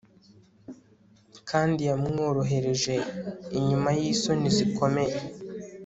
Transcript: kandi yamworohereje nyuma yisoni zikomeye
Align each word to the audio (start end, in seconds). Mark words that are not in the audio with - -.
kandi 1.49 1.79
yamworohereje 1.89 2.95
nyuma 3.67 3.89
yisoni 3.99 4.47
zikomeye 4.57 5.15